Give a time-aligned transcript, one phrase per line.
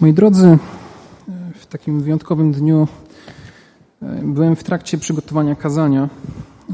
[0.00, 0.58] Moi drodzy,
[1.54, 2.88] w takim wyjątkowym dniu
[4.02, 6.08] e, byłem w trakcie przygotowania kazania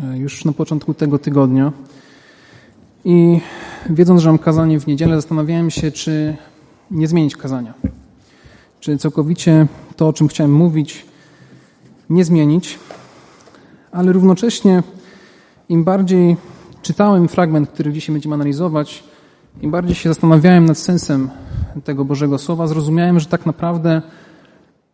[0.03, 1.73] e, już na początku tego tygodnia
[3.05, 3.41] i
[3.91, 6.37] wiedząc, że mam kazanie w niedzielę, zastanawiałem się, czy
[6.91, 7.75] nie zmienić kazania.
[8.81, 9.67] Czy całkowicie
[9.97, 11.07] to, o czym chciałem mówić,
[12.11, 12.79] nie zmienić,
[13.93, 14.83] ale równocześnie
[15.69, 16.37] im bardziej
[16.83, 19.05] czytałem fragment, który dzisiaj będziemy analizować,
[19.63, 21.31] im bardziej się zastanawiałem nad sensem
[21.85, 24.03] tego Bożego Słowa, zrozumiałem, że tak naprawdę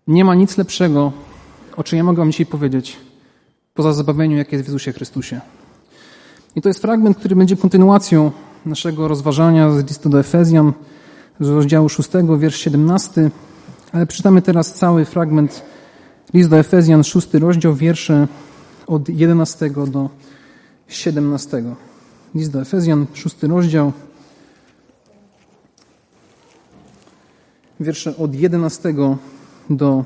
[0.06, 1.12] nie ma nic lepszego,
[1.76, 2.96] o czym ja mogę Wam dzisiaj powiedzieć,
[3.74, 5.40] poza zabawieniem, jakie jest w Jezusie Chrystusie.
[6.56, 8.30] I to jest fragment, który będzie kontynuacją
[8.66, 10.72] naszego rozważania z listu do Efezjan,
[11.40, 13.30] z rozdziału 6, wiersz 17,
[13.92, 15.62] ale przeczytamy teraz cały fragment
[16.34, 18.28] list do Efezjan, 6 rozdział, wiersze
[18.86, 20.10] od 11 do
[20.88, 21.62] 17.
[22.34, 23.92] List do Efezjan, 6 rozdział,
[27.80, 28.94] wiersze od 11
[29.70, 30.04] do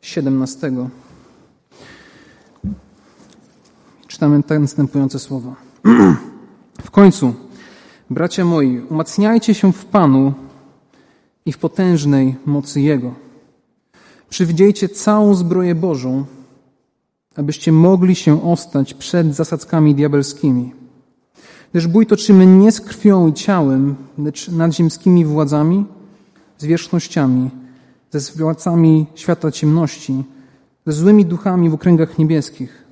[0.00, 0.72] 17.
[4.06, 5.54] Czytamy te następujące słowa.
[6.82, 7.34] W końcu,
[8.10, 10.32] bracia moi, umacniajcie się w Panu
[11.46, 13.14] i w potężnej mocy Jego.
[14.28, 16.24] Przywidziejcie całą zbroję Bożą,
[17.36, 20.72] abyście mogli się ostać przed zasadzkami diabelskimi.
[21.72, 25.86] Gdyż bój toczymy nie z krwią i ciałem, lecz nadziemskimi władzami,
[26.62, 27.50] zwierzchnościami,
[28.10, 30.24] ze władcami świata ciemności,
[30.86, 32.84] ze złymi duchami w okręgach niebieskich.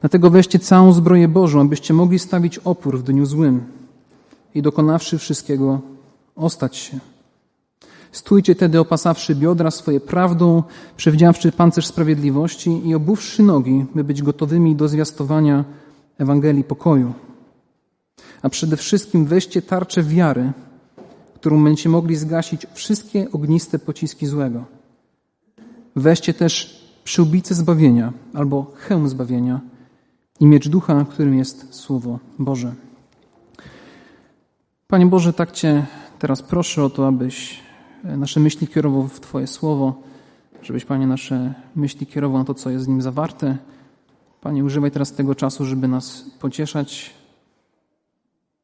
[0.00, 3.64] Dlatego weźcie całą zbroję Bożą, abyście mogli stawić opór w dniu złym
[4.54, 5.80] i dokonawszy wszystkiego,
[6.36, 6.98] ostać się.
[8.12, 10.62] Stójcie tedy opasawszy biodra swoje prawdą,
[10.96, 15.64] przewdziawszy pancerz sprawiedliwości i obuwszy nogi, by być gotowymi do zwiastowania
[16.18, 17.12] Ewangelii pokoju.
[18.42, 20.52] A przede wszystkim weźcie tarczę wiary,
[21.42, 24.64] którą będziecie mogli zgasić wszystkie ogniste pociski złego.
[25.96, 29.60] Weźcie też przyłbicę zbawienia albo hełm zbawienia
[30.40, 32.74] i miecz ducha, którym jest Słowo Boże.
[34.88, 35.86] Panie Boże, tak Cię
[36.18, 37.60] teraz proszę o to, abyś
[38.04, 40.02] nasze myśli kierował w Twoje Słowo,
[40.62, 43.56] żebyś, Panie, nasze myśli kierował na to, co jest w nim zawarte.
[44.40, 47.14] Panie, używaj teraz tego czasu, żeby nas pocieszać.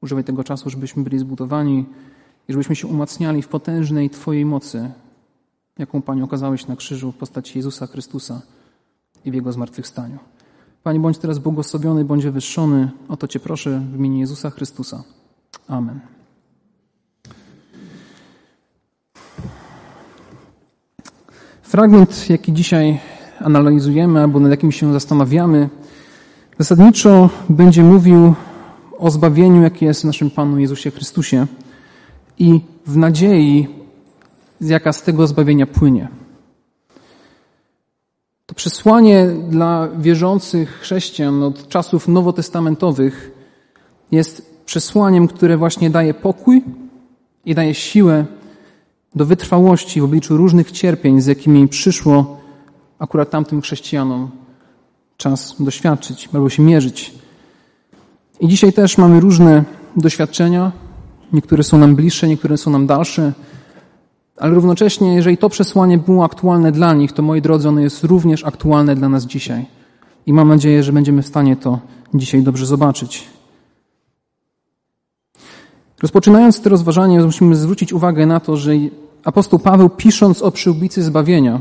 [0.02, 1.86] Używaj tego czasu, żebyśmy byli zbudowani
[2.48, 4.90] i żebyśmy się umacniali w potężnej Twojej mocy,
[5.78, 8.42] jaką Panie okazałeś na krzyżu w postaci Jezusa Chrystusa
[9.24, 10.18] i w Jego zmartwychwstaniu.
[10.82, 12.90] Panie, bądź teraz błogosławiony, bądź wywyższony.
[13.08, 15.02] O to Cię proszę w imieniu Jezusa Chrystusa.
[15.68, 16.00] Amen.
[21.62, 23.00] Fragment, jaki dzisiaj
[23.40, 25.68] analizujemy albo nad jakim się zastanawiamy,
[26.58, 28.34] zasadniczo będzie mówił
[28.98, 31.46] o zbawieniu, jakie jest w naszym Panu Jezusie Chrystusie
[32.38, 33.68] i w nadziei,
[34.60, 36.08] jaka z tego zbawienia płynie.
[38.46, 43.30] To przesłanie dla wierzących chrześcijan od czasów nowotestamentowych
[44.12, 46.64] jest przesłaniem, które właśnie daje pokój
[47.44, 48.24] i daje siłę
[49.14, 52.40] do wytrwałości w obliczu różnych cierpień, z jakimi przyszło
[52.98, 54.30] akurat tamtym chrześcijanom
[55.16, 57.14] czas doświadczyć albo się mierzyć.
[58.40, 59.64] I dzisiaj też mamy różne
[59.96, 60.72] doświadczenia,
[61.32, 63.32] niektóre są nam bliższe, niektóre są nam dalsze,
[64.36, 68.44] ale równocześnie, jeżeli to przesłanie było aktualne dla nich, to moi drodzy, ono jest również
[68.44, 69.66] aktualne dla nas dzisiaj.
[70.26, 71.78] I mam nadzieję, że będziemy w stanie to
[72.14, 73.28] dzisiaj dobrze zobaczyć.
[76.02, 78.72] Rozpoczynając to rozważanie, musimy zwrócić uwagę na to, że
[79.24, 81.60] apostoł Paweł, pisząc o przyłbicy zbawienia,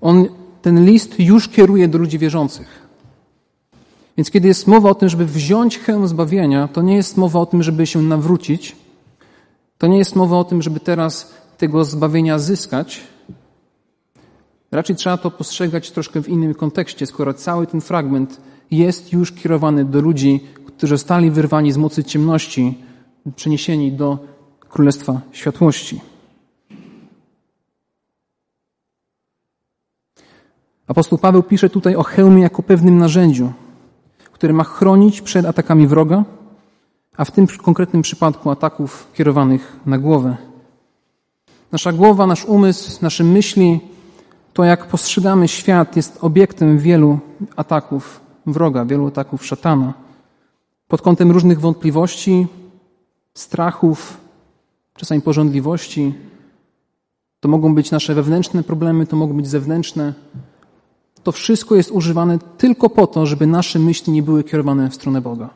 [0.00, 0.26] on
[0.62, 2.85] ten list już kieruje do ludzi wierzących.
[4.16, 7.46] Więc kiedy jest mowa o tym, żeby wziąć hełm zbawienia, to nie jest mowa o
[7.46, 8.76] tym, żeby się nawrócić.
[9.78, 13.00] To nie jest mowa o tym, żeby teraz tego zbawienia zyskać.
[14.70, 18.40] Raczej trzeba to postrzegać troszkę w innym kontekście, skoro cały ten fragment
[18.70, 22.78] jest już kierowany do ludzi, którzy zostali wyrwani z mocy ciemności,
[23.36, 24.18] przeniesieni do
[24.60, 26.00] Królestwa Światłości.
[30.86, 33.52] Apostoł Paweł pisze tutaj o hełmie jako pewnym narzędziu,
[34.36, 36.24] które ma chronić przed atakami wroga,
[37.16, 40.36] a w tym konkretnym przypadku ataków kierowanych na głowę.
[41.72, 43.80] Nasza głowa, nasz umysł, nasze myśli,
[44.52, 47.18] to jak postrzegamy świat, jest obiektem wielu
[47.56, 49.94] ataków wroga, wielu ataków szatana.
[50.88, 52.46] Pod kątem różnych wątpliwości,
[53.34, 54.20] strachów,
[54.96, 56.14] czasami porządliwości.
[57.40, 60.14] To mogą być nasze wewnętrzne problemy, to mogą być zewnętrzne.
[61.26, 65.20] To wszystko jest używane tylko po to, żeby nasze myśli nie były kierowane w stronę
[65.20, 65.50] Boga.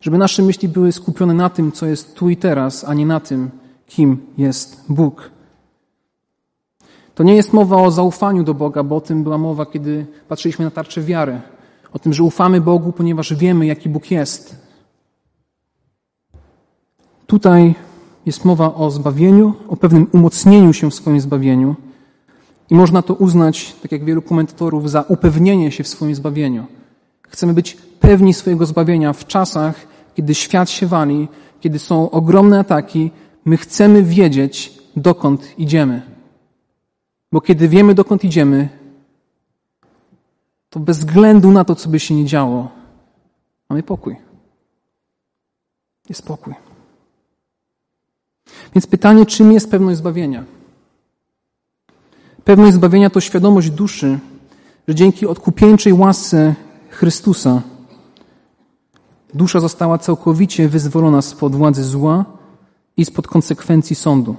[0.00, 3.20] Żeby nasze myśli były skupione na tym, co jest tu i teraz, a nie na
[3.20, 3.50] tym,
[3.86, 5.30] kim jest Bóg.
[7.14, 10.64] To nie jest mowa o zaufaniu do Boga, bo o tym była mowa, kiedy patrzyliśmy
[10.64, 11.40] na tarczę wiary.
[11.92, 14.56] O tym, że ufamy Bogu, ponieważ wiemy, jaki Bóg jest.
[17.26, 17.74] Tutaj
[18.26, 21.87] jest mowa o zbawieniu, o pewnym umocnieniu się w swoim zbawieniu.
[22.70, 26.66] I można to uznać, tak jak wielu komentatorów, za upewnienie się w swoim zbawieniu.
[27.28, 31.28] Chcemy być pewni swojego zbawienia w czasach, kiedy świat się wali,
[31.60, 33.10] kiedy są ogromne ataki.
[33.44, 36.02] My chcemy wiedzieć, dokąd idziemy.
[37.32, 38.68] Bo kiedy wiemy, dokąd idziemy,
[40.70, 42.68] to bez względu na to, co by się nie działo,
[43.68, 44.16] mamy pokój.
[46.08, 46.54] Jest pokój.
[48.74, 50.57] Więc pytanie, czym jest pewność zbawienia?
[52.48, 54.18] Pewność zbawienia to świadomość duszy,
[54.88, 56.54] że dzięki odkupieńczej łasce
[56.90, 57.62] Chrystusa
[59.34, 62.24] dusza została całkowicie wyzwolona spod władzy zła
[62.96, 64.36] i spod konsekwencji sądu.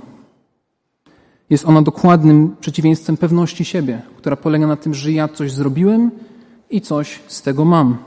[1.50, 6.12] Jest ona dokładnym przeciwieństwem pewności siebie, która polega na tym, że ja coś zrobiłem
[6.70, 7.98] i coś z tego mam.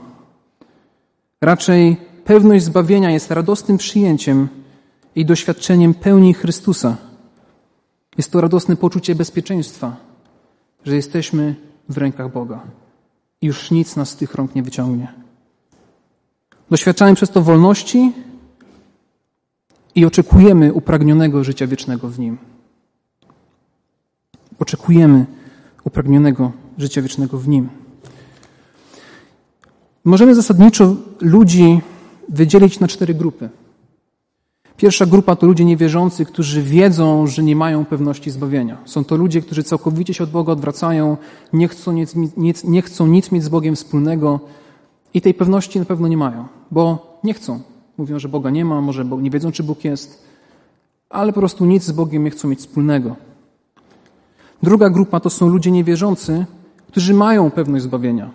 [1.41, 4.47] Raczej pewność zbawienia jest radosnym przyjęciem
[5.15, 7.12] i doświadczeniem pełni Chrystusa.
[8.17, 9.95] Jest to radosne poczucie bezpieczeństwa,
[10.85, 11.55] że jesteśmy
[11.89, 12.63] w rękach Boga
[13.41, 15.13] i już nic nas z tych rąk nie wyciągnie.
[16.69, 18.13] Doświadczamy przez to wolności
[19.95, 22.37] i oczekujemy upragnionego życia wiecznego w Nim.
[24.59, 25.25] Oczekujemy
[25.83, 27.69] upragnionego życia wiecznego w Nim.
[30.03, 31.81] Możemy zasadniczo ludzi
[32.29, 33.49] wydzielić na cztery grupy.
[34.77, 38.77] Pierwsza grupa to ludzie niewierzący, którzy wiedzą, że nie mają pewności zbawienia.
[38.85, 41.17] Są to ludzie, którzy całkowicie się od Boga odwracają,
[41.53, 44.39] nie chcą nic, nic, nie chcą nic mieć z Bogiem wspólnego
[45.13, 47.59] i tej pewności na pewno nie mają, bo nie chcą.
[47.97, 50.23] Mówią, że Boga nie ma, może nie wiedzą, czy Bóg jest,
[51.09, 53.15] ale po prostu nic z Bogiem nie chcą mieć wspólnego.
[54.63, 56.45] Druga grupa to są ludzie niewierzący,
[56.87, 58.31] którzy mają pewność zbawienia.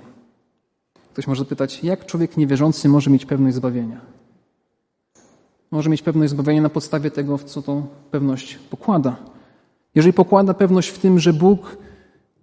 [1.12, 4.00] Ktoś może pytać, jak człowiek niewierzący może mieć pewność zbawienia?
[5.70, 9.17] Może mieć pewność zbawienia na podstawie tego, w co tą pewność pokłada.
[9.94, 11.76] Jeżeli pokłada pewność w tym, że Bóg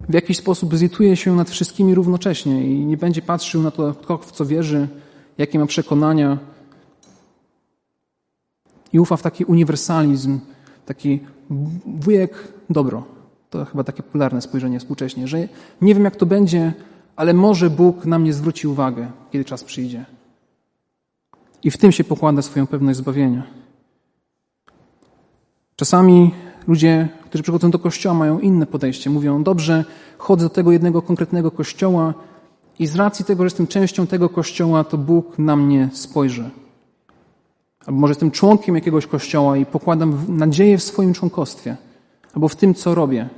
[0.08, 4.32] w jakiś sposób zlituje się nad wszystkimi równocześnie i nie będzie patrzył na to, w
[4.32, 4.88] co wierzy,
[5.38, 6.38] jakie ma przekonania,
[8.92, 10.40] i ufa w taki uniwersalizm,
[10.86, 11.20] taki
[11.86, 13.04] wujek dobro.
[13.50, 15.48] To chyba takie popularne spojrzenie współcześnie, że
[15.80, 16.72] nie wiem jak to będzie,
[17.16, 20.04] ale może Bóg na mnie zwróci uwagę, kiedy czas przyjdzie.
[21.66, 23.42] I w tym się pokłada swoją pewność zbawienia.
[25.76, 26.34] Czasami
[26.68, 29.10] ludzie, którzy przychodzą do kościoła, mają inne podejście.
[29.10, 29.84] Mówią, dobrze,
[30.18, 32.14] chodzę do tego jednego konkretnego kościoła
[32.78, 36.50] i z racji tego, że jestem częścią tego kościoła, to Bóg na mnie spojrzy.
[37.86, 41.76] Albo może jestem członkiem jakiegoś kościoła i pokładam nadzieję w swoim członkostwie,
[42.34, 43.28] albo w tym, co robię.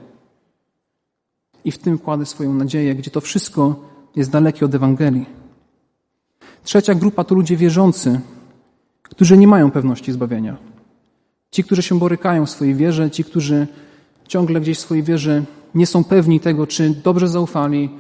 [1.64, 3.76] I w tym kładę swoją nadzieję, gdzie to wszystko
[4.16, 5.47] jest dalekie od Ewangelii.
[6.64, 8.20] Trzecia grupa to ludzie wierzący,
[9.02, 10.56] którzy nie mają pewności zbawienia.
[11.50, 13.66] Ci, którzy się borykają w swojej wierze, ci, którzy
[14.28, 15.43] ciągle gdzieś w swojej wierze
[15.75, 17.90] nie są pewni tego, czy dobrze zaufali,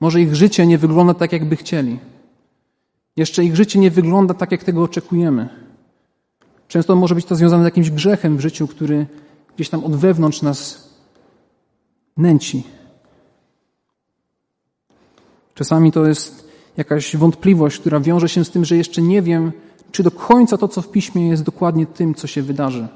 [0.00, 1.98] może ich życie nie wygląda tak, jakby chcieli.
[3.16, 5.48] Jeszcze ich życie nie wygląda tak, jak tego oczekujemy.
[6.68, 9.06] Często może być to związane z jakimś grzechem w życiu, który
[9.56, 10.90] gdzieś tam od wewnątrz nas
[12.16, 12.62] nęci.
[15.54, 16.41] Czasami to jest
[16.76, 19.52] jakaś wątpliwość, która wiąże się z tym, że jeszcze nie wiem,
[19.92, 22.88] czy do końca to, co w piśmie jest dokładnie tym, co się wydarzy.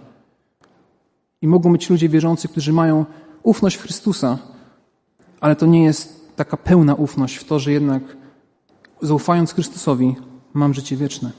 [1.43, 3.05] I mogą być ludzie wierzący, którzy mają
[3.43, 4.39] ufność w Chrystusa,
[5.41, 8.03] ale to nie jest taka pełna ufność w to, że jednak
[9.03, 10.17] zaufając Chrystusowi
[10.55, 11.31] mam życie wieczne.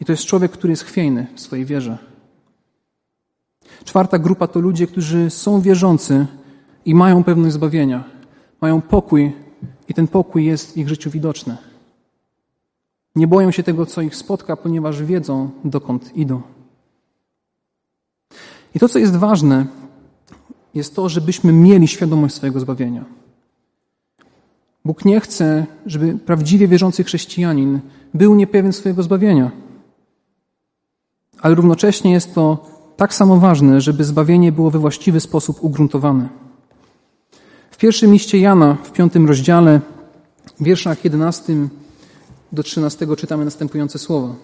[0.00, 1.98] I to jest człowiek, który jest chwiejny w swojej wierze.
[3.84, 6.26] Czwarta grupa to ludzie, którzy są wierzący
[6.84, 8.04] i mają pewność zbawienia.
[8.60, 9.32] Mają pokój
[9.88, 11.56] i ten pokój jest w ich życiu widoczny.
[13.16, 16.42] Nie boją się tego, co ich spotka, ponieważ wiedzą, dokąd idą.
[18.74, 19.66] I to, co jest ważne,
[20.74, 23.04] jest to, żebyśmy mieli świadomość swojego zbawienia.
[24.84, 27.80] Bóg nie chce, żeby prawdziwie wierzący chrześcijanin
[28.14, 29.50] był niepewien swojego zbawienia.
[31.40, 32.66] Ale równocześnie jest to
[32.96, 36.28] tak samo ważne, żeby zbawienie było we właściwy sposób ugruntowane.
[37.78, 39.80] W pierwszym liście Jana, w piątym rozdziale,
[40.60, 41.68] w wierszach 11
[42.52, 44.34] do 13 czytamy następujące słowa.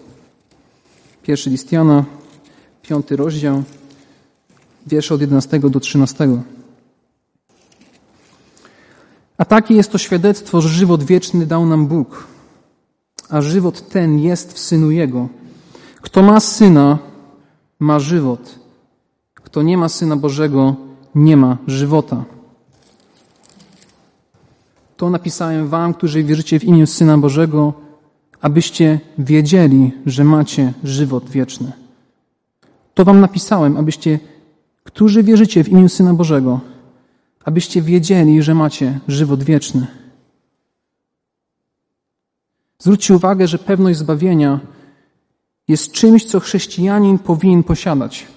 [1.23, 2.05] Pierwszy list Jana,
[2.81, 3.63] piąty rozdział,
[4.87, 6.27] wiersze od 11 do 13.
[9.37, 12.27] A takie jest to świadectwo, że żywot wieczny dał nam Bóg,
[13.29, 15.29] a żywot ten jest w Synu Jego.
[16.01, 16.99] Kto ma Syna,
[17.79, 18.59] ma żywot.
[19.33, 20.75] Kto nie ma Syna Bożego,
[21.15, 22.34] nie ma żywota.
[24.97, 27.73] To napisałem wam, którzy wierzycie w imię Syna Bożego,
[28.41, 31.71] abyście wiedzieli, że macie żywot wieczny.
[32.93, 34.19] To wam napisałem, abyście,
[34.83, 36.59] którzy wierzycie w imię Syna Bożego,
[37.45, 39.87] abyście wiedzieli, że macie żywot wieczny.
[42.79, 44.59] Zwróćcie uwagę, że pewność zbawienia
[45.67, 48.27] jest czymś, co chrześcijanin powinien posiadać.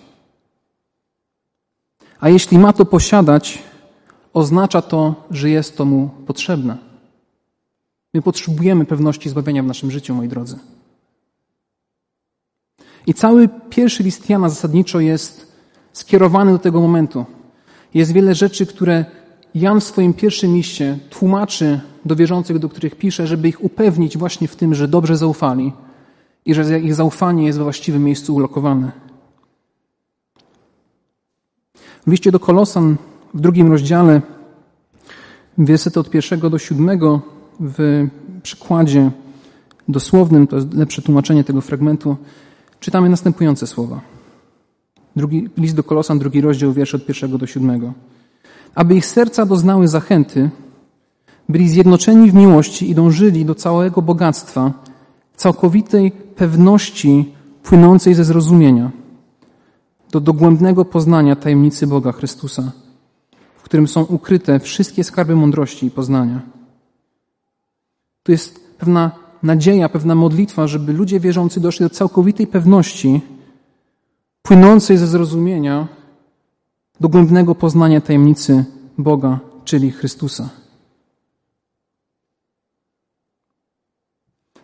[2.20, 3.62] A jeśli ma to posiadać,
[4.38, 6.78] oznacza to, że jest to mu potrzebne.
[8.14, 10.58] My potrzebujemy pewności zbawienia w naszym życiu, moi drodzy.
[13.06, 15.52] I cały pierwszy list Jana zasadniczo jest
[15.92, 17.24] skierowany do tego momentu.
[17.94, 19.04] Jest wiele rzeczy, które
[19.54, 24.48] Jan w swoim pierwszym liście tłumaczy do wierzących, do których pisze, żeby ich upewnić właśnie
[24.48, 25.72] w tym, że dobrze zaufali
[26.44, 28.92] i że ich zaufanie jest we właściwym miejscu ulokowane.
[32.06, 32.96] W liście do Kolosan
[33.34, 34.22] w drugim rozdziale,
[35.58, 37.20] wersety od pierwszego do siódmego,
[37.60, 38.06] w
[38.42, 39.10] przykładzie
[39.88, 42.16] dosłownym, to jest lepsze tłumaczenie tego fragmentu,
[42.80, 44.00] czytamy następujące słowa.
[45.16, 47.92] Drugi, list do Kolosan, drugi rozdział, wiersz od pierwszego do siódmego.
[48.74, 50.50] Aby ich serca doznały zachęty,
[51.48, 54.72] byli zjednoczeni w miłości i dążyli do całego bogactwa,
[55.36, 57.32] całkowitej pewności
[57.62, 58.90] płynącej ze zrozumienia,
[60.10, 62.72] do dogłębnego poznania tajemnicy Boga Chrystusa,
[63.68, 66.40] którym są ukryte wszystkie skarby mądrości i poznania.
[68.22, 69.10] To jest pewna
[69.42, 73.20] nadzieja, pewna modlitwa, żeby ludzie wierzący doszli do całkowitej pewności
[74.42, 75.88] płynącej ze zrozumienia
[77.00, 78.64] dogłębnego poznania tajemnicy
[78.98, 80.48] Boga, czyli Chrystusa.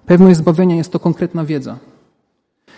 [0.06, 1.78] Pewność zbawienia jest to konkretna wiedza.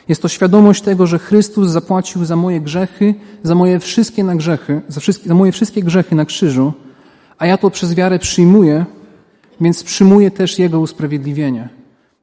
[0.09, 4.81] Jest to świadomość tego, że Chrystus zapłacił za moje grzechy, za moje wszystkie na grzechy,
[4.89, 6.73] za, wszystkie, za moje wszystkie grzechy na krzyżu,
[7.39, 8.85] a ja to przez wiarę przyjmuję,
[9.61, 11.69] więc przyjmuję też Jego usprawiedliwienie.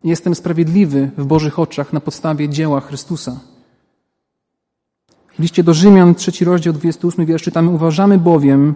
[0.03, 3.39] Jestem sprawiedliwy w Bożych oczach na podstawie dzieła Chrystusa.
[5.35, 8.75] W liście do Rzymian, trzeci rozdział, 28 wiersz czytamy, uważamy bowiem,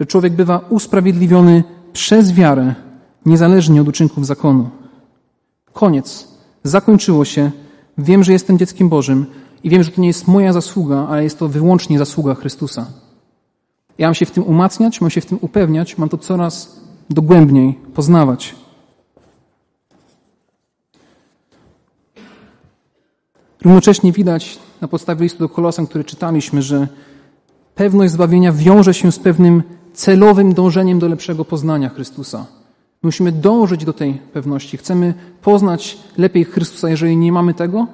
[0.00, 2.74] że człowiek bywa usprawiedliwiony przez wiarę,
[3.26, 4.70] niezależnie od uczynków zakonu.
[5.72, 6.28] Koniec.
[6.62, 7.50] Zakończyło się.
[7.98, 9.26] Wiem, że jestem dzieckiem Bożym
[9.64, 12.86] i wiem, że to nie jest moja zasługa, ale jest to wyłącznie zasługa Chrystusa.
[13.98, 17.74] Ja mam się w tym umacniać, mam się w tym upewniać, mam to coraz dogłębniej
[17.94, 18.54] poznawać.
[23.64, 26.88] Równocześnie widać na podstawie listu do Kolosan, który czytaliśmy, że
[27.74, 32.46] pewność zbawienia wiąże się z pewnym celowym dążeniem do lepszego poznania Chrystusa.
[33.04, 34.76] Musimy dążyć do tej pewności.
[34.76, 36.90] Chcemy poznać lepiej Chrystusa.
[36.90, 37.86] Jeżeli nie mamy tego,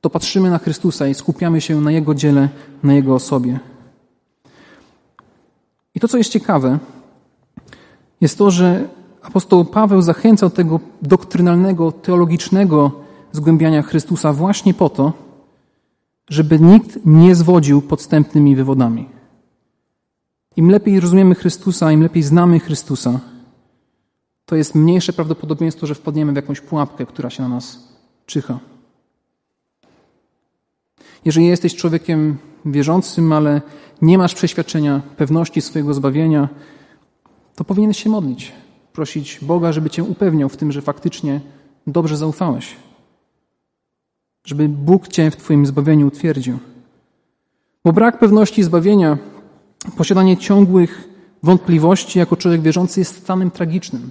[0.00, 2.48] to patrzymy na Chrystusa i skupiamy się na Jego dziele,
[2.82, 3.60] na Jego osobie.
[5.94, 6.78] I to, co jest ciekawe,
[8.20, 8.88] jest to, że
[9.22, 12.92] apostoł Paweł zachęcał tego doktrynalnego, teologicznego
[13.32, 15.12] zgłębiania Chrystusa właśnie po to,
[16.28, 19.08] żeby nikt nie zwodził podstępnymi wywodami.
[20.56, 23.20] Im lepiej rozumiemy Chrystusa, im lepiej znamy Chrystusa,
[24.50, 27.78] to jest mniejsze prawdopodobieństwo, że wpadniemy w jakąś pułapkę, która się na nas
[28.26, 28.58] czyha.
[31.24, 33.62] Jeżeli jesteś człowiekiem wierzącym, ale
[34.02, 36.48] nie masz przeświadczenia, pewności swojego zbawienia,
[37.56, 38.52] to powinieneś się modlić,
[38.92, 41.40] prosić Boga, żeby cię upewniał w tym, że faktycznie
[41.86, 42.76] dobrze zaufałeś.
[44.44, 46.58] Żeby Bóg cię w Twoim zbawieniu utwierdził.
[47.84, 49.18] Bo brak pewności zbawienia,
[49.96, 51.08] posiadanie ciągłych
[51.42, 54.10] wątpliwości jako człowiek wierzący jest stanem tragicznym.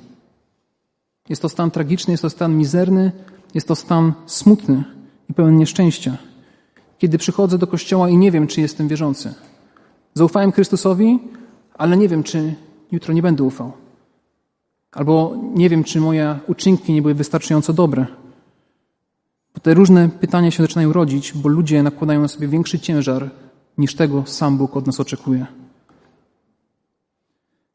[1.30, 3.12] Jest to stan tragiczny, jest to stan mizerny,
[3.54, 4.84] jest to stan smutny
[5.30, 6.18] i pełen nieszczęścia.
[6.98, 9.34] Kiedy przychodzę do kościoła i nie wiem, czy jestem wierzący.
[10.14, 11.20] Zaufałem Chrystusowi,
[11.74, 12.56] ale nie wiem, czy
[12.92, 13.72] jutro nie będę ufał.
[14.92, 18.06] Albo nie wiem, czy moje uczynki nie były wystarczająco dobre.
[19.54, 23.30] Bo te różne pytania się zaczynają rodzić, bo ludzie nakładają na sobie większy ciężar
[23.78, 25.46] niż tego sam Bóg od nas oczekuje.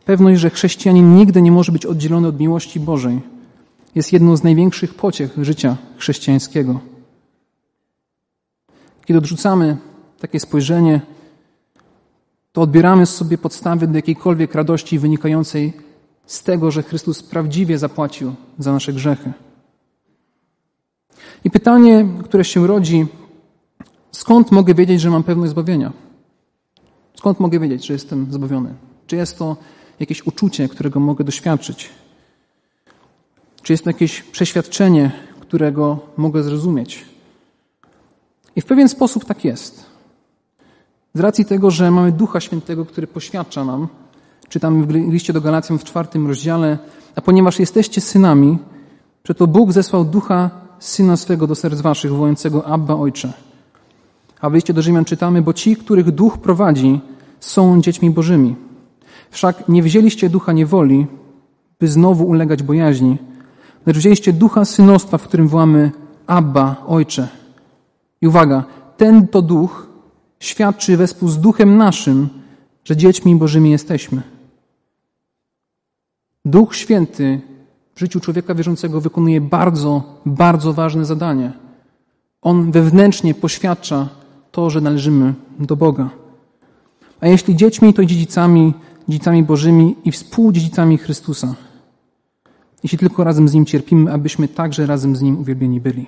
[0.04, 3.20] Pewność, że chrześcijanin nigdy nie może być oddzielony od miłości Bożej,
[3.94, 6.80] jest jedną z największych pociech życia chrześcijańskiego.
[9.04, 9.76] Kiedy odrzucamy
[10.20, 11.00] takie spojrzenie,
[12.52, 15.72] to odbieramy sobie podstawy do jakiejkolwiek radości wynikającej
[16.26, 19.32] z tego, że Chrystus prawdziwie zapłacił za nasze grzechy.
[21.44, 23.06] I pytanie, które się rodzi,
[24.12, 25.92] skąd mogę wiedzieć, że mam pewność zbawienia?
[27.14, 28.74] Skąd mogę wiedzieć, że jestem zbawiony?
[29.06, 29.56] Czy jest to
[30.00, 31.90] jakieś uczucie, którego mogę doświadczyć?
[33.64, 37.04] Czy jest jakieś przeświadczenie, którego mogę zrozumieć?
[38.56, 39.84] I w pewien sposób tak jest.
[41.14, 43.88] Z racji tego, że mamy Ducha Świętego, który poświadcza nam,
[44.48, 46.78] czytamy w liście do Galacjan w czwartym rozdziale,
[47.16, 48.58] a ponieważ jesteście synami,
[49.36, 53.32] to Bóg zesłał Ducha Syna swego do serc waszych, wołającego Abba Ojcze.
[54.40, 57.00] A w liście do Rzymian czytamy, bo ci, których Duch prowadzi,
[57.40, 58.56] są dziećmi Bożymi.
[59.30, 61.06] Wszak nie wzięliście ducha niewoli,
[61.80, 63.18] by znowu ulegać bojaźni,
[63.86, 65.90] lecz wzięliście ducha synostwa, w którym wołamy
[66.26, 67.28] Abba, Ojcze.
[68.20, 68.64] I uwaga,
[68.96, 69.86] ten to duch
[70.40, 72.28] świadczy wespół z duchem naszym,
[72.84, 74.22] że dziećmi Bożymi jesteśmy.
[76.44, 77.40] Duch Święty
[77.94, 81.52] w życiu człowieka wierzącego wykonuje bardzo, bardzo ważne zadanie.
[82.42, 84.08] On wewnętrznie poświadcza
[84.52, 86.10] to, że należymy do Boga.
[87.20, 88.72] A jeśli dziećmi, to dziedzicami,
[89.08, 91.54] dziedzicami Bożymi i współdziedzicami Chrystusa.
[92.84, 96.06] Jeśli tylko razem z Nim cierpimy, abyśmy także razem z Nim uwielbieni byli.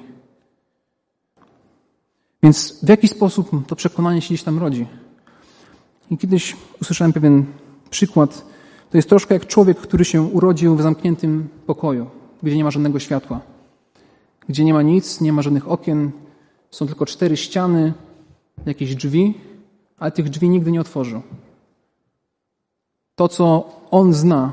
[2.42, 4.86] Więc w jaki sposób to przekonanie się gdzieś tam rodzi?
[6.10, 7.44] I kiedyś usłyszałem pewien
[7.90, 8.44] przykład.
[8.90, 12.06] To jest troszkę jak człowiek, który się urodził w zamkniętym pokoju,
[12.42, 13.40] gdzie nie ma żadnego światła,
[14.48, 16.10] gdzie nie ma nic, nie ma żadnych okien,
[16.70, 17.92] są tylko cztery ściany,
[18.66, 19.34] jakieś drzwi,
[19.98, 21.22] ale tych drzwi nigdy nie otworzył.
[23.14, 24.52] To, co on zna,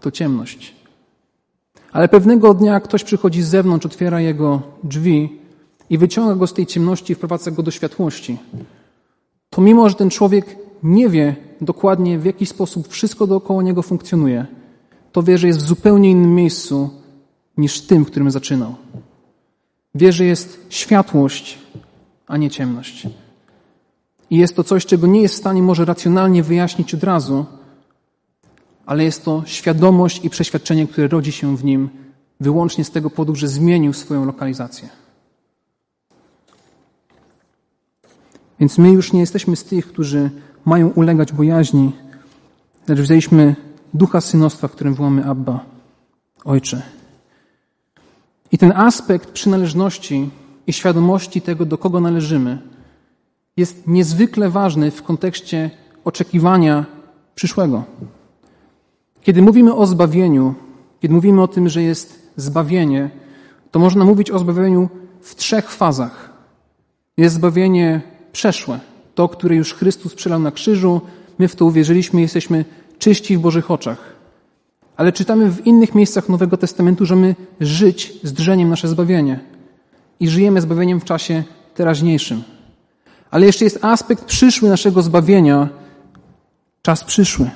[0.00, 0.79] to ciemność.
[1.92, 5.38] Ale pewnego dnia ktoś przychodzi z zewnątrz, otwiera jego drzwi
[5.90, 8.38] i wyciąga go z tej ciemności i wprowadza go do światłości.
[9.50, 14.46] To mimo, że ten człowiek nie wie dokładnie, w jaki sposób wszystko dookoła niego funkcjonuje,
[15.12, 16.90] to wie, że jest w zupełnie innym miejscu
[17.56, 18.74] niż tym, w którym zaczynał.
[19.94, 21.58] Wie, że jest światłość,
[22.26, 23.08] a nie ciemność.
[24.30, 27.46] I jest to coś, czego nie jest w stanie może racjonalnie wyjaśnić od razu,
[28.90, 31.88] ale jest to świadomość i przeświadczenie, które rodzi się w nim
[32.40, 34.88] wyłącznie z tego powodu, że zmienił swoją lokalizację.
[38.60, 40.30] Więc my już nie jesteśmy z tych, którzy
[40.64, 41.92] mają ulegać bojaźni,
[42.88, 43.56] lecz wzięliśmy
[43.94, 45.64] ducha synostwa, w którym wołamy Abba,
[46.44, 46.82] Ojcze.
[48.52, 50.30] I ten aspekt przynależności
[50.66, 52.58] i świadomości tego, do kogo należymy,
[53.56, 55.70] jest niezwykle ważny w kontekście
[56.04, 56.86] oczekiwania
[57.34, 57.84] przyszłego.
[59.22, 60.54] Kiedy mówimy o zbawieniu,
[61.00, 63.10] kiedy mówimy o tym, że jest zbawienie,
[63.70, 64.88] to można mówić o zbawieniu
[65.20, 66.30] w trzech fazach.
[67.16, 68.02] Jest zbawienie
[68.32, 68.80] przeszłe,
[69.14, 71.00] to, które już Chrystus przelał na krzyżu,
[71.38, 72.64] my w to uwierzyliśmy, jesteśmy
[72.98, 73.98] czyści w Bożych oczach.
[74.96, 79.40] Ale czytamy w innych miejscach Nowego Testamentu, że my żyć z drżeniem nasze zbawienie
[80.20, 81.42] i żyjemy zbawieniem w czasie
[81.74, 82.42] teraźniejszym.
[83.30, 85.68] Ale jeszcze jest aspekt przyszły naszego zbawienia,
[86.82, 87.50] czas przyszły.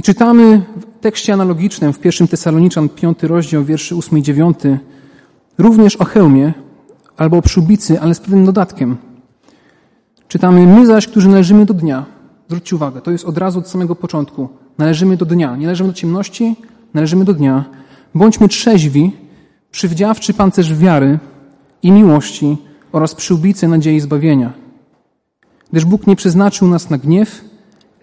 [0.00, 4.58] I czytamy w tekście analogicznym w 1 Tesaloniczan 5 rozdział, wierszy 8 i 9,
[5.58, 6.52] również o hełmie
[7.16, 8.96] albo o przyłbicy, ale z pewnym dodatkiem.
[10.28, 12.06] Czytamy, my zaś, którzy należymy do dnia,
[12.48, 15.94] zwróćcie uwagę, to jest od razu od samego początku, należymy do dnia, nie należymy do
[15.94, 16.56] ciemności,
[16.94, 17.64] należymy do dnia.
[18.14, 19.12] Bądźmy trzeźwi,
[19.70, 21.18] przywdziawczy pancerz wiary
[21.82, 22.56] i miłości
[22.92, 24.52] oraz przyłbicy nadziei zbawienia.
[25.72, 27.49] Gdyż Bóg nie przeznaczył nas na gniew,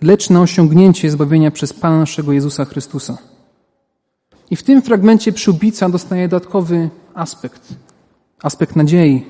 [0.01, 3.17] lecz na osiągnięcie zbawienia przez Pana naszego Jezusa Chrystusa.
[4.51, 7.73] I w tym fragmencie przyłbica dostaje dodatkowy aspekt,
[8.41, 9.25] aspekt nadziei.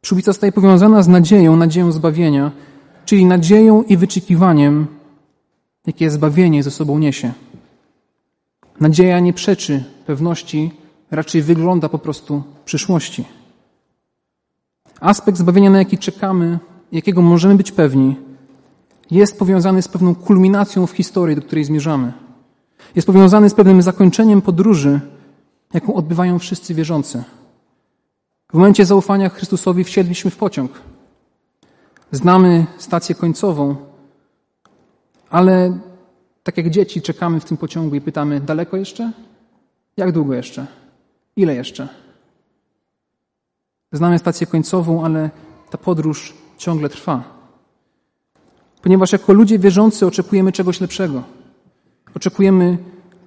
[0.00, 2.52] Przyłbica staje powiązana z nadzieją, nadzieją zbawienia,
[3.04, 4.86] czyli nadzieją i wyczekiwaniem,
[5.86, 7.32] jakie zbawienie ze sobą niesie.
[8.80, 10.70] Nadzieja nie przeczy pewności,
[11.10, 13.24] raczej wygląda po prostu przyszłości.
[15.00, 16.58] Aspekt zbawienia, na jaki czekamy,
[16.92, 18.16] jakiego możemy być pewni,
[19.10, 22.12] jest powiązany z pewną kulminacją w historii, do której zmierzamy.
[22.96, 25.00] Jest powiązany z pewnym zakończeniem podróży,
[25.74, 27.24] jaką odbywają wszyscy wierzący.
[28.50, 30.80] W momencie zaufania Chrystusowi wsiedliśmy w pociąg.
[32.12, 33.76] Znamy stację końcową,
[35.30, 35.78] ale
[36.42, 39.12] tak jak dzieci czekamy w tym pociągu i pytamy: daleko jeszcze?
[39.96, 40.66] Jak długo jeszcze?
[41.36, 41.88] Ile jeszcze?
[43.92, 45.30] Znamy stację końcową, ale
[45.70, 47.39] ta podróż ciągle trwa.
[48.82, 51.22] Ponieważ jako ludzie wierzący oczekujemy czegoś lepszego.
[52.14, 52.78] Oczekujemy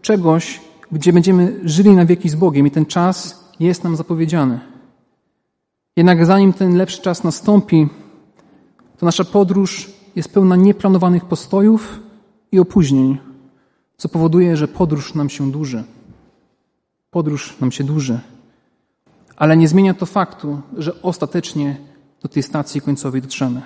[0.02, 0.62] czegoś,
[0.92, 4.60] gdzie będziemy żyli na wieki z Bogiem i ten czas jest nam zapowiedziany.
[5.96, 7.88] Jednak zanim ten lepszy czas nastąpi,
[8.98, 12.00] to nasza podróż jest pełna nieplanowanych postojów
[12.52, 13.18] i opóźnień,
[13.98, 15.84] co powoduje, że podróż nam się dłuży.
[17.12, 18.20] Podróż nam się dłuży.
[19.36, 21.78] Ale nie zmienia to faktu, że ostatecznie
[22.22, 23.62] do tej stacji końcowej dotrzemy.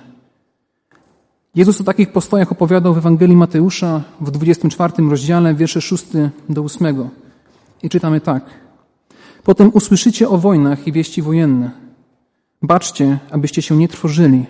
[1.57, 6.05] Jezus o takich postojach opowiadał w Ewangelii Mateusza w 24 rozdziale, wiersze 6
[6.49, 7.09] do 8.
[7.83, 8.43] I czytamy tak.
[9.43, 11.71] Potem usłyszycie o wojnach i wieści wojenne.
[12.61, 14.45] Baczcie, abyście się nie trwożyli,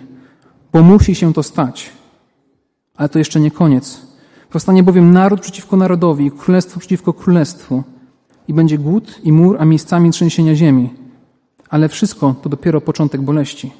[0.72, 1.90] bo musi się to stać.
[2.96, 4.00] Ale to jeszcze nie koniec.
[4.50, 7.82] Powstanie bowiem naród przeciwko narodowi królestwo przeciwko królestwu.
[8.48, 10.90] I będzie głód i mur, a miejscami trzęsienia ziemi.
[11.68, 13.72] Ale wszystko to dopiero początek boleści.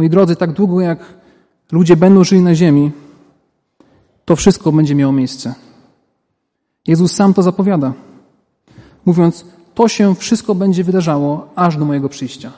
[0.00, 0.98] Moi drodzy, tak długo jak
[1.72, 2.90] ludzie będą żyli na ziemi,
[4.24, 5.54] to wszystko będzie miało miejsce.
[6.86, 7.92] Jezus sam to zapowiada,
[9.04, 12.52] mówiąc, to się wszystko będzie wydarzało aż do mojego przyjścia.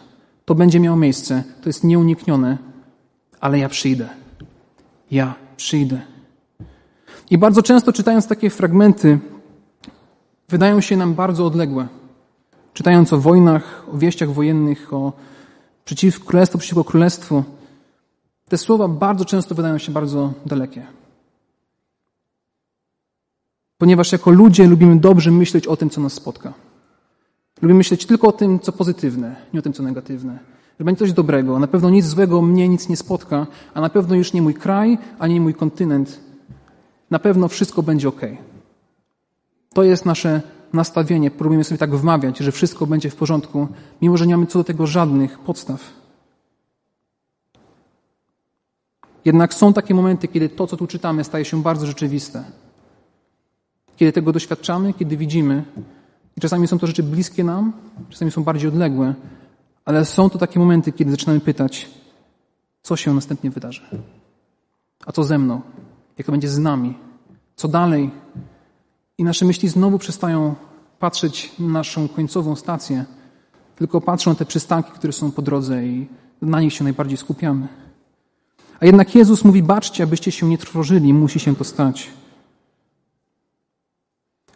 [0.44, 2.58] To będzie miało miejsce, to jest nieuniknione,
[3.40, 4.08] ale ja przyjdę.
[5.10, 6.00] Ja przyjdę.
[7.30, 9.18] I bardzo często czytając takie fragmenty,
[10.48, 11.88] wydają się nam bardzo odległe.
[12.74, 15.12] Czytając o wojnach, o wieściach wojennych, o
[15.84, 17.44] przeciw królestwu, przeciwko królestwu,
[18.48, 20.86] te słowa bardzo często wydają się bardzo dalekie.
[23.78, 26.52] Ponieważ jako ludzie lubimy dobrze myśleć o tym, co nas spotka.
[27.62, 30.38] Lubimy myśleć tylko o tym, co pozytywne, nie o tym, co negatywne.
[30.78, 31.58] Że będzie coś dobrego.
[31.58, 34.98] Na pewno nic złego mnie nic nie spotka, a na pewno już nie mój kraj,
[35.18, 36.20] ani nie mój kontynent.
[37.10, 38.20] Na pewno wszystko będzie ok.
[39.74, 40.42] To jest nasze
[40.74, 41.30] nastawienie.
[41.30, 43.68] Próbujemy sobie tak wmawiać, że wszystko będzie w porządku,
[44.02, 46.02] mimo że nie mamy co do tego żadnych podstaw.
[49.24, 52.44] Jednak są takie momenty, kiedy to, co tu czytamy, staje się bardzo rzeczywiste.
[53.96, 55.64] Kiedy tego doświadczamy, kiedy widzimy,
[56.36, 57.72] i czasami są to rzeczy bliskie nam,
[58.10, 59.14] czasami są bardziej odległe,
[59.84, 61.90] ale są to takie momenty, kiedy zaczynamy pytać,
[62.82, 63.82] co się następnie wydarzy.
[65.06, 65.60] A co ze mną?
[66.18, 66.98] Jak to będzie z nami?
[67.56, 68.10] Co dalej?
[69.22, 70.54] I nasze myśli znowu przestają
[70.98, 73.04] patrzeć na naszą końcową stację,
[73.76, 76.08] tylko patrzą na te przystanki, które są po drodze i
[76.42, 77.68] na nich się najbardziej skupiamy.
[78.80, 82.10] A jednak Jezus mówi, baczcie, abyście się nie trwożyli, musi się to stać.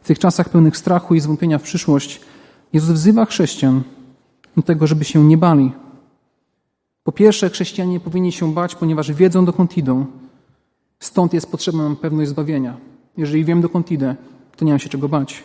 [0.02, 2.20] W tych czasach pełnych strachu i zwątpienia w przyszłość
[2.72, 3.82] Jezus wzywa chrześcijan
[4.56, 5.72] do tego, żeby się nie bali.
[7.04, 10.06] Po pierwsze, chrześcijanie powinni się bać, ponieważ wiedzą, dokąd idą.
[11.00, 12.76] Stąd jest potrzebna nam pewność zbawienia.
[13.16, 14.16] Jeżeli wiem, dokąd idę,
[14.56, 15.44] to nie mam się czego bać.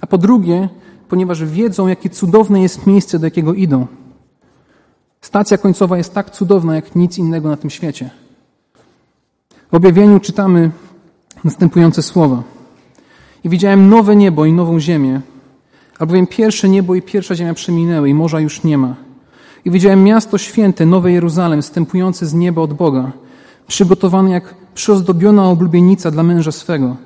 [0.00, 0.68] A po drugie,
[1.08, 3.86] ponieważ wiedzą, jakie cudowne jest miejsce, do jakiego idą.
[5.20, 8.10] Stacja końcowa jest tak cudowna, jak nic innego na tym świecie.
[9.72, 10.70] W objawieniu czytamy
[11.44, 12.42] następujące słowa.
[13.44, 15.20] I widziałem nowe niebo i nową ziemię,
[15.98, 18.94] albowiem pierwsze niebo i pierwsza ziemia przeminęły i morza już nie ma.
[19.64, 23.12] I widziałem miasto święte, nowe Jeruzalem, stępujące z nieba od Boga,
[23.66, 26.96] przygotowane jak przyozdobiona oblubienica dla męża swego.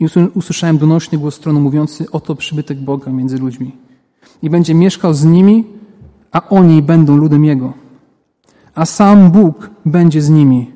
[0.00, 3.76] I usłyszałem donośny głos stronu mówiący, oto przybytek Boga między ludźmi.
[4.42, 5.64] I będzie mieszkał z nimi,
[6.32, 7.72] a oni będą ludem Jego.
[8.74, 10.70] A sam Bóg będzie z nimi.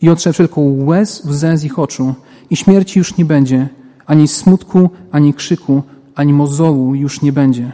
[0.00, 2.14] I otrze wszelką łez, łzę z ich oczu
[2.50, 3.68] i śmierci już nie będzie,
[4.06, 5.82] ani smutku, ani krzyku,
[6.14, 7.72] ani mozołu już nie będzie.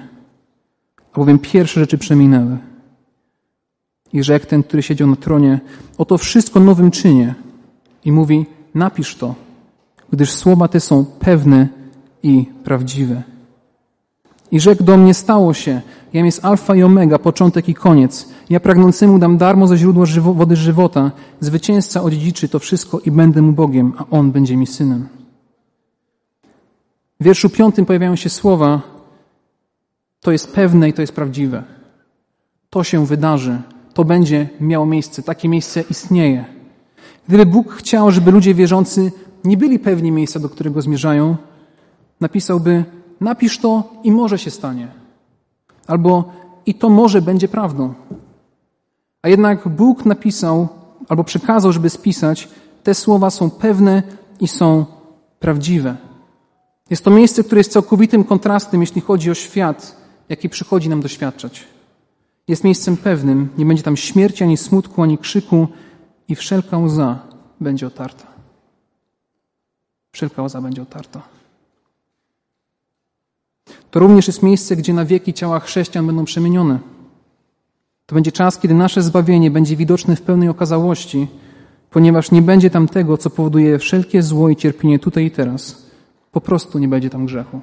[1.12, 2.58] Albowiem pierwsze rzeczy przeminęły.
[4.12, 5.60] I rzekł ten, który siedział na tronie,
[5.98, 7.34] oto wszystko nowym czynię.
[8.04, 9.34] I mówi, napisz to,
[10.12, 11.68] gdyż słowa te są pewne
[12.22, 13.22] i prawdziwe.
[14.50, 15.80] I rzekł do mnie, stało się,
[16.12, 18.28] jam jest alfa i omega, początek i koniec.
[18.50, 21.10] Ja pragnącemu dam darmo ze źródła żywo, wody żywota.
[21.40, 25.08] Zwycięzca odziedziczy to wszystko i będę mu Bogiem, a on będzie mi synem.
[27.20, 28.80] W wierszu piątym pojawiają się słowa,
[30.20, 31.62] to jest pewne i to jest prawdziwe.
[32.70, 33.58] To się wydarzy.
[33.94, 35.22] To będzie miało miejsce.
[35.22, 36.44] Takie miejsce istnieje.
[37.28, 39.12] Gdyby Bóg chciał, żeby ludzie wierzący
[39.44, 41.36] nie byli pewni miejsca, do którego zmierzają,
[42.20, 42.84] napisałby,
[43.20, 44.88] napisz to i może się stanie.
[45.86, 46.32] Albo
[46.66, 47.94] i to może będzie prawdą.
[49.22, 50.68] A jednak Bóg napisał
[51.08, 52.48] albo przekazał, żeby spisać,
[52.82, 54.02] te słowa są pewne
[54.40, 54.86] i są
[55.40, 55.96] prawdziwe.
[56.90, 59.96] Jest to miejsce, które jest całkowitym kontrastem, jeśli chodzi o świat,
[60.28, 61.64] jaki przychodzi nam doświadczać.
[62.48, 65.68] Jest miejscem pewnym, nie będzie tam śmierci, ani smutku, ani krzyku
[66.28, 67.18] i wszelka łza
[67.60, 68.31] będzie otarta.
[70.12, 71.22] Wszelka łza będzie otarta.
[73.90, 76.78] To również jest miejsce, gdzie na wieki ciała chrześcijan będą przemienione.
[78.06, 81.28] To będzie czas, kiedy nasze zbawienie będzie widoczne w pełnej okazałości,
[81.90, 85.86] ponieważ nie będzie tam tego, co powoduje wszelkie zło i cierpienie tutaj i teraz.
[86.32, 87.60] Po prostu nie będzie tam grzechu.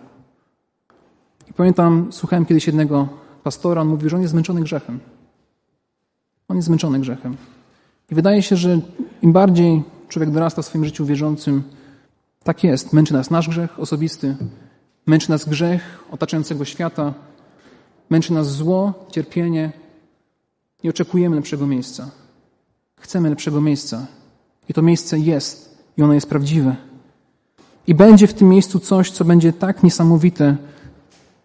[1.49, 3.07] I pamiętam, słuchałem kiedyś jednego
[3.43, 4.99] pastora, on mówił, że on jest zmęczony grzechem.
[6.47, 7.38] On jest zmęczony grzechem.
[8.12, 8.79] I wydaje się, że
[9.21, 11.63] im bardziej człowiek dorasta w swoim życiu wierzącym,
[12.49, 12.93] tak jest.
[12.93, 14.35] Męczy nas nasz grzech osobisty,
[15.05, 17.13] męczy nas grzech otaczającego świata,
[18.09, 19.71] męczy nas zło, cierpienie
[20.83, 22.09] i oczekujemy lepszego miejsca.
[22.99, 24.05] Chcemy lepszego miejsca.
[24.69, 26.75] I to miejsce jest i ono jest prawdziwe.
[27.88, 30.57] I będzie w tym miejscu coś, co będzie tak niesamowite,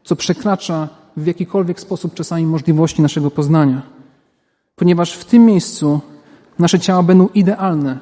[0.04, 3.82] co przekracza w jakikolwiek sposób czasami możliwości naszego poznania.
[4.76, 6.00] Ponieważ w tym miejscu
[6.58, 7.98] nasze ciała będą idealne,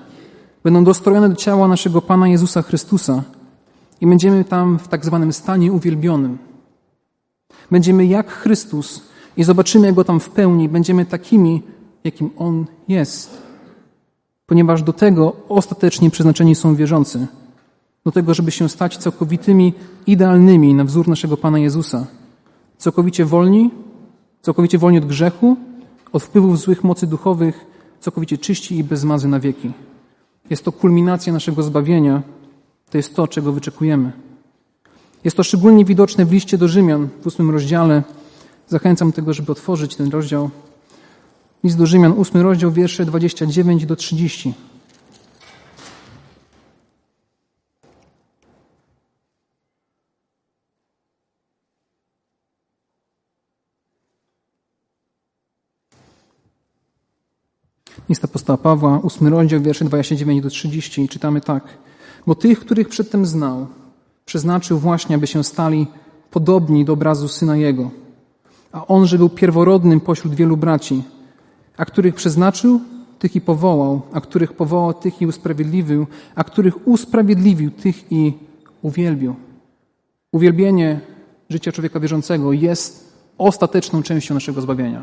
[0.64, 3.22] będą dostrojone do ciała naszego Pana Jezusa Chrystusa
[4.00, 6.38] i będziemy tam w tak zwanym stanie uwielbionym.
[7.70, 9.02] Będziemy jak Chrystus
[9.36, 10.68] i zobaczymy Go tam w pełni.
[10.68, 11.62] Będziemy takimi,
[12.04, 13.42] jakim On jest.
[14.46, 17.26] Ponieważ do tego ostatecznie przeznaczeni są wierzący.
[18.04, 19.72] Do tego, żeby się stać całkowitymi,
[20.06, 22.06] idealnymi na wzór naszego Pana Jezusa.
[22.78, 23.70] Całkowicie wolni,
[24.42, 25.56] całkowicie wolni od grzechu,
[26.12, 27.66] od wpływów złych mocy duchowych,
[28.00, 29.72] całkowicie czyści i bez mazy na wieki.
[30.52, 32.22] Jest to kulminacja naszego zbawienia.
[32.90, 34.12] To jest to, czego wyczekujemy.
[35.24, 38.02] Jest to szczególnie widoczne w liście do Rzymian w ósmym rozdziale.
[38.68, 40.50] Zachęcam do tego, żeby otworzyć ten rozdział.
[41.64, 44.54] List do Rzymian, ósmy rozdział, wiersze 29 do 30.
[58.08, 61.64] List apostoła Pawła, ósmy rozdział, wiersze 29 do 30 i czytamy tak.
[62.26, 63.66] Bo tych, których przedtem znał,
[64.24, 65.86] przeznaczył właśnie, aby się stali
[66.30, 67.90] podobni do obrazu Syna Jego.
[68.72, 71.02] A On, że był pierworodnym pośród wielu braci,
[71.76, 72.80] a których przeznaczył,
[73.18, 78.32] tych i powołał, a których powołał, tych i usprawiedliwił, a których usprawiedliwił, tych i
[78.82, 79.34] uwielbił.
[80.32, 81.00] Uwielbienie
[81.50, 85.02] życia człowieka wierzącego jest ostateczną częścią naszego zbawienia.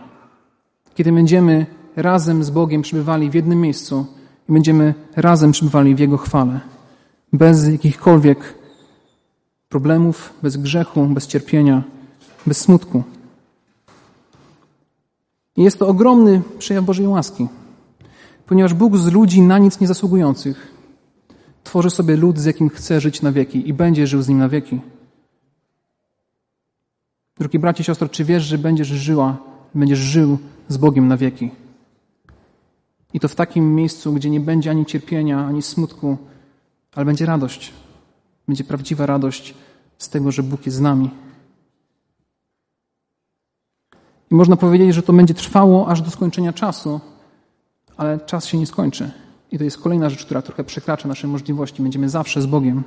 [0.96, 4.06] Kiedy będziemy razem z Bogiem przybywali w jednym miejscu
[4.50, 6.60] i będziemy razem przybywali w Jego chwale,
[7.34, 8.54] bez jakichkolwiek
[9.70, 11.84] problemów, bez grzechu, bez cierpienia,
[12.48, 13.04] bez smutku.
[15.58, 17.48] I jest to ogromny przejaw Bożej łaski,
[18.46, 20.80] ponieważ Bóg z ludzi na nic nie zasługujących
[21.70, 24.50] tworzy sobie lud, z jakim chce żyć na wieki i będzie żył z nim na
[24.50, 24.80] wieki.
[27.38, 29.38] Drogi bracie, siostro, czy wiesz, że będziesz żyła,
[29.76, 31.52] będziesz żył z Bogiem na wieki?
[33.14, 36.18] I to w takim miejscu, gdzie nie będzie ani cierpienia, ani smutku,
[36.96, 37.74] ale będzie radość.
[38.48, 39.54] Będzie prawdziwa radość
[39.98, 41.10] z tego, że Bóg jest z nami.
[44.32, 47.00] I można powiedzieć, że to będzie trwało aż do skończenia czasu,
[47.98, 49.12] ale czas się nie skończy.
[49.52, 51.84] I to jest kolejna rzecz, która trochę przekracza nasze możliwości.
[51.84, 52.84] Będziemy zawsze z Bogiem.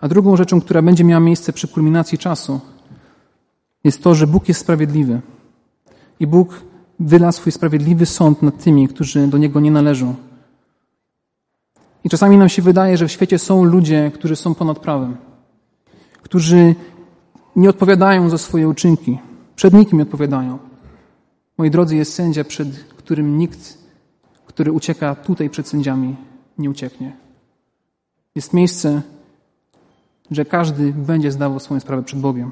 [0.00, 2.60] A drugą rzeczą, która będzie miała miejsce przy kulminacji czasu,
[3.84, 5.20] jest to, że Bóg jest sprawiedliwy.
[6.20, 6.62] I Bóg
[7.00, 10.14] wyla swój sprawiedliwy sąd nad tymi, którzy do Niego nie należą.
[12.04, 15.16] I czasami nam się wydaje, że w świecie są ludzie, którzy są ponad prawem,
[16.22, 16.74] którzy
[17.56, 19.18] nie odpowiadają za swoje uczynki,
[19.56, 20.58] przed nikim nie odpowiadają.
[21.58, 23.78] Moi drodzy, jest sędzia, przed którym nikt,
[24.46, 26.16] który ucieka tutaj przed sędziami,
[26.58, 27.16] nie ucieknie.
[28.34, 29.02] Jest miejsce,
[30.30, 32.50] że każdy będzie zdawał swoją sprawę przed Bogiem.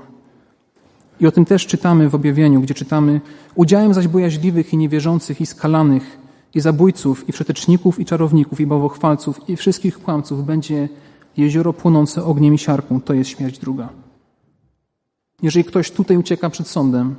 [1.20, 3.20] I o tym też czytamy w objawieniu, gdzie czytamy:
[3.54, 6.18] Udziałem zaś bojaźliwych i niewierzących i skalanych,
[6.54, 10.88] i zabójców, i przeteczników, i czarowników, i bałwochwalców, i wszystkich kłamców będzie
[11.36, 13.00] jezioro płonące ogniem i siarką.
[13.00, 13.88] To jest śmierć druga.
[15.42, 17.14] Jeżeli ktoś tutaj ucieka przed sądem,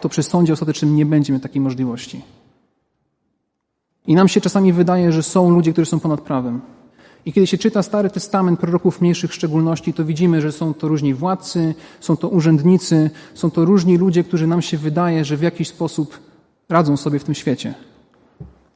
[0.00, 2.22] to przy sądzie ostatecznym nie będzie miał takiej możliwości.
[4.06, 6.60] I nam się czasami wydaje, że są ludzie, którzy są ponad prawem.
[7.28, 11.14] I kiedy się czyta Stary Testament proroków mniejszych szczególności, to widzimy, że są to różni
[11.14, 15.68] władcy, są to urzędnicy, są to różni ludzie, którzy nam się wydaje, że w jakiś
[15.68, 16.18] sposób
[16.68, 17.74] radzą sobie w tym świecie.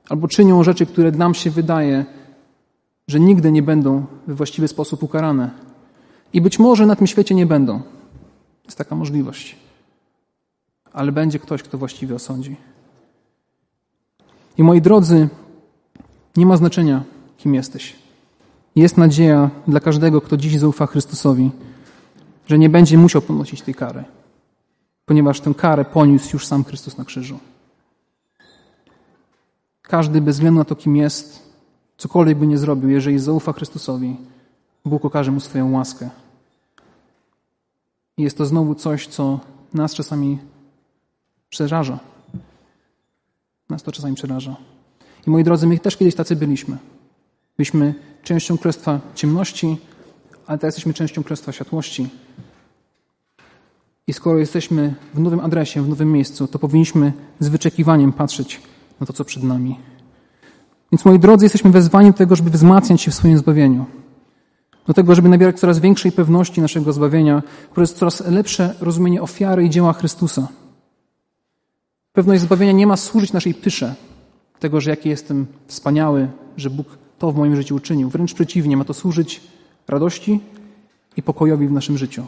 [0.08, 2.04] Albo czynią rzeczy, które nam się wydaje,
[3.08, 5.50] że nigdy nie będą we właściwy sposób ukarane.
[6.32, 7.80] I być może na tym świecie nie będą.
[8.64, 9.56] Jest taka możliwość.
[10.92, 12.56] Ale będzie ktoś, kto właściwie osądzi.
[14.58, 15.28] I moi drodzy,
[16.36, 17.04] nie ma znaczenia,
[17.38, 18.01] kim jesteś.
[18.76, 21.50] Jest nadzieja dla każdego, kto dziś zaufa Chrystusowi,
[22.46, 24.04] że nie będzie musiał ponosić tej kary,
[25.06, 27.38] ponieważ tę karę poniósł już sam Chrystus na krzyżu.
[29.82, 31.52] Każdy, bez względu na to, kim jest,
[31.96, 34.16] cokolwiek by nie zrobił, jeżeli zaufa Chrystusowi,
[34.84, 36.10] Bóg okaże mu swoją łaskę.
[38.16, 39.40] I jest to znowu coś, co
[39.74, 40.38] nas czasami
[41.50, 41.98] przeraża.
[43.70, 44.56] Nas to czasami przeraża.
[45.26, 46.76] I moi drodzy, my też kiedyś tacy byliśmy.
[47.56, 49.76] Byliśmy częścią Królestwa Ciemności,
[50.46, 52.08] ale teraz jesteśmy częścią Królestwa Światłości.
[54.06, 58.60] I skoro jesteśmy w nowym adresie, w nowym miejscu, to powinniśmy z wyczekiwaniem patrzeć
[59.00, 59.78] na to, co przed nami.
[60.92, 63.86] Więc moi drodzy, jesteśmy wezwani do tego, żeby wzmacniać się w swoim zbawieniu.
[64.86, 67.42] Do tego, żeby nabierać coraz większej pewności naszego zbawienia,
[67.76, 70.48] jest coraz lepsze rozumienie ofiary i dzieła Chrystusa.
[72.12, 73.94] Pewność zbawienia nie ma służyć naszej pysze,
[74.58, 76.86] tego, że jaki jestem wspaniały, że Bóg
[77.22, 78.10] to w moim życiu uczynił.
[78.10, 79.40] Wręcz przeciwnie, ma to służyć
[79.88, 80.40] radości
[81.16, 82.26] i pokojowi w naszym życiu.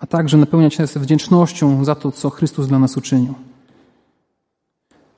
[0.00, 3.34] A także napełniać nas wdzięcznością za to, co Chrystus dla nas uczynił.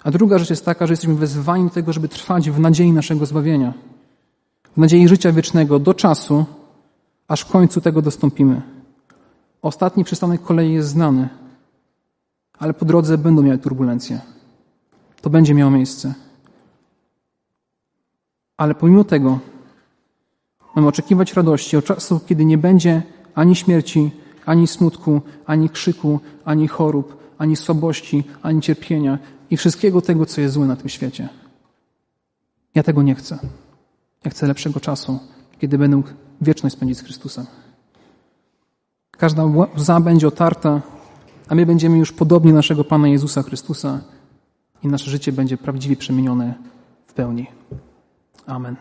[0.05, 3.27] A druga rzecz jest taka, że jesteśmy wezwani do tego, żeby trwać w nadziei naszego
[3.27, 3.75] zbawienia,
[4.77, 6.47] w nadziei życia wiecznego do czasu,
[7.29, 8.63] aż w końcu tego dostąpimy.
[9.63, 11.29] Ostatni przystanek kolei jest znany,
[12.59, 14.21] ale po drodze będą miały turbulencje.
[15.21, 16.28] To będzie miało miejsce.
[18.59, 19.39] Ale pomimo tego
[20.77, 23.03] mamy oczekiwać radości od czasu, kiedy nie będzie
[23.35, 24.11] ani śmierci,
[24.47, 29.19] ani smutku, ani krzyku, ani chorób, ani słabości, ani cierpienia
[29.51, 31.29] i wszystkiego tego, co jest złe na tym świecie.
[32.75, 33.39] Ja tego nie chcę.
[34.25, 35.19] Ja chcę lepszego czasu,
[35.59, 36.09] kiedy będę mógł
[36.41, 37.47] wieczność spędzić z Chrystusem.
[39.11, 39.45] Każda
[39.77, 40.83] łza będzie otarta,
[41.49, 44.01] a my będziemy już podobni naszego Pana Jezusa Chrystusa
[44.83, 46.55] i nasze życie będzie prawdziwie przemienione
[47.07, 47.47] w pełni.
[48.49, 48.77] Amen.